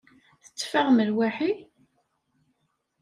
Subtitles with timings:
[0.43, 1.51] Tetteffaɣem lwaḥi?